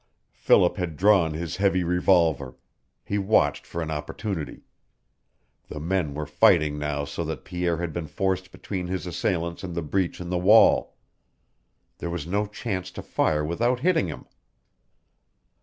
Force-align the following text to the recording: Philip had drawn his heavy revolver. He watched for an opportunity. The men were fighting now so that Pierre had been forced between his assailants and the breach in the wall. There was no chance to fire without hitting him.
Philip 0.33 0.77
had 0.77 0.97
drawn 0.97 1.35
his 1.35 1.57
heavy 1.57 1.83
revolver. 1.83 2.57
He 3.05 3.19
watched 3.19 3.67
for 3.67 3.83
an 3.83 3.91
opportunity. 3.91 4.63
The 5.67 5.79
men 5.79 6.15
were 6.15 6.25
fighting 6.25 6.79
now 6.79 7.05
so 7.05 7.23
that 7.25 7.45
Pierre 7.45 7.77
had 7.77 7.93
been 7.93 8.07
forced 8.07 8.51
between 8.51 8.87
his 8.87 9.05
assailants 9.05 9.63
and 9.63 9.75
the 9.75 9.83
breach 9.83 10.19
in 10.19 10.31
the 10.31 10.39
wall. 10.39 10.95
There 11.99 12.09
was 12.09 12.25
no 12.25 12.47
chance 12.47 12.89
to 12.93 13.03
fire 13.03 13.45
without 13.45 13.81
hitting 13.81 14.07
him. 14.07 14.25